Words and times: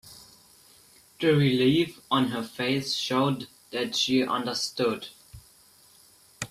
The 1.19 1.27
relief 1.35 2.01
on 2.09 2.29
her 2.29 2.41
face 2.41 2.95
showed 2.95 3.45
that 3.69 3.95
she 3.95 4.23
understood. 4.25 5.09